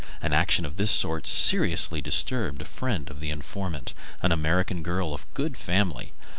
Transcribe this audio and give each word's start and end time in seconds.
An 0.19 0.33
action 0.33 0.65
of 0.65 0.77
this 0.77 0.89
sort 0.89 1.27
seriously 1.27 2.01
disturbed 2.01 2.59
a 2.59 2.65
friend 2.65 3.07
of 3.11 3.19
the 3.19 3.29
informant, 3.29 3.93
an 4.23 4.31
American 4.31 4.81
girl 4.81 5.13
of 5.13 5.31
good 5.35 5.55
family. 5.55 6.11